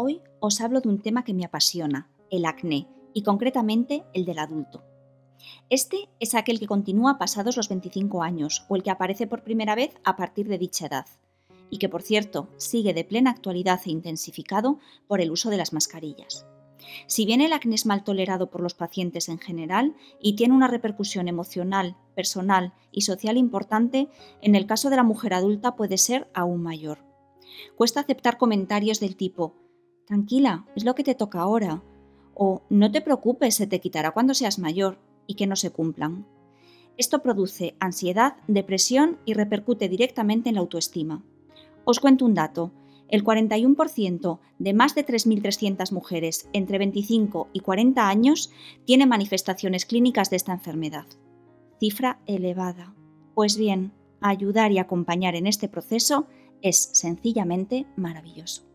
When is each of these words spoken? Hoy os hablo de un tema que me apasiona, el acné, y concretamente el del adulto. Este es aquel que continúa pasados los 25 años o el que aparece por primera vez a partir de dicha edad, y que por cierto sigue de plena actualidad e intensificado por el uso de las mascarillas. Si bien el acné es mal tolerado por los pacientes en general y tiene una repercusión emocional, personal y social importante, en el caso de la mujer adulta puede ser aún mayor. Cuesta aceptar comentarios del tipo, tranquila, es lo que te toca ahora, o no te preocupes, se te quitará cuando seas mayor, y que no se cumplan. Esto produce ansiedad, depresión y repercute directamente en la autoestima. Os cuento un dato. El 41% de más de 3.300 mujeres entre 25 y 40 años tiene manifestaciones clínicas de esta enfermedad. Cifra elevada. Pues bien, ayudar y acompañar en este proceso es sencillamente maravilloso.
Hoy 0.00 0.22
os 0.38 0.60
hablo 0.60 0.80
de 0.80 0.88
un 0.88 1.02
tema 1.02 1.24
que 1.24 1.34
me 1.34 1.44
apasiona, 1.44 2.08
el 2.30 2.44
acné, 2.44 2.86
y 3.14 3.24
concretamente 3.24 4.04
el 4.14 4.24
del 4.26 4.38
adulto. 4.38 4.84
Este 5.70 6.08
es 6.20 6.36
aquel 6.36 6.60
que 6.60 6.68
continúa 6.68 7.18
pasados 7.18 7.56
los 7.56 7.68
25 7.68 8.22
años 8.22 8.64
o 8.68 8.76
el 8.76 8.84
que 8.84 8.92
aparece 8.92 9.26
por 9.26 9.42
primera 9.42 9.74
vez 9.74 9.96
a 10.04 10.14
partir 10.14 10.46
de 10.46 10.56
dicha 10.56 10.86
edad, 10.86 11.06
y 11.68 11.78
que 11.78 11.88
por 11.88 12.02
cierto 12.02 12.48
sigue 12.58 12.94
de 12.94 13.02
plena 13.02 13.32
actualidad 13.32 13.80
e 13.86 13.90
intensificado 13.90 14.78
por 15.08 15.20
el 15.20 15.32
uso 15.32 15.50
de 15.50 15.56
las 15.56 15.72
mascarillas. 15.72 16.46
Si 17.08 17.26
bien 17.26 17.40
el 17.40 17.52
acné 17.52 17.74
es 17.74 17.84
mal 17.84 18.04
tolerado 18.04 18.50
por 18.52 18.60
los 18.60 18.74
pacientes 18.74 19.28
en 19.28 19.40
general 19.40 19.96
y 20.22 20.36
tiene 20.36 20.54
una 20.54 20.68
repercusión 20.68 21.26
emocional, 21.26 21.96
personal 22.14 22.72
y 22.92 23.00
social 23.00 23.36
importante, 23.36 24.08
en 24.42 24.54
el 24.54 24.64
caso 24.64 24.90
de 24.90 24.96
la 24.96 25.02
mujer 25.02 25.34
adulta 25.34 25.74
puede 25.74 25.98
ser 25.98 26.30
aún 26.34 26.62
mayor. 26.62 27.00
Cuesta 27.74 27.98
aceptar 27.98 28.38
comentarios 28.38 29.00
del 29.00 29.16
tipo, 29.16 29.56
tranquila, 30.08 30.64
es 30.74 30.84
lo 30.84 30.94
que 30.94 31.04
te 31.04 31.14
toca 31.14 31.40
ahora, 31.40 31.82
o 32.34 32.62
no 32.70 32.90
te 32.90 33.02
preocupes, 33.02 33.54
se 33.54 33.66
te 33.66 33.78
quitará 33.78 34.12
cuando 34.12 34.32
seas 34.32 34.58
mayor, 34.58 34.98
y 35.26 35.34
que 35.34 35.46
no 35.46 35.54
se 35.54 35.70
cumplan. 35.70 36.26
Esto 36.96 37.22
produce 37.22 37.76
ansiedad, 37.78 38.36
depresión 38.48 39.18
y 39.26 39.34
repercute 39.34 39.88
directamente 39.88 40.48
en 40.48 40.54
la 40.54 40.62
autoestima. 40.62 41.22
Os 41.84 42.00
cuento 42.00 42.24
un 42.24 42.34
dato. 42.34 42.72
El 43.08 43.22
41% 43.22 44.38
de 44.58 44.72
más 44.74 44.94
de 44.94 45.06
3.300 45.06 45.92
mujeres 45.92 46.48
entre 46.52 46.78
25 46.78 47.48
y 47.52 47.60
40 47.60 48.08
años 48.08 48.50
tiene 48.84 49.06
manifestaciones 49.06 49.84
clínicas 49.84 50.30
de 50.30 50.36
esta 50.36 50.52
enfermedad. 50.52 51.06
Cifra 51.78 52.20
elevada. 52.26 52.94
Pues 53.34 53.56
bien, 53.56 53.92
ayudar 54.20 54.72
y 54.72 54.78
acompañar 54.78 55.36
en 55.36 55.46
este 55.46 55.68
proceso 55.68 56.26
es 56.62 56.90
sencillamente 56.92 57.86
maravilloso. 57.96 58.67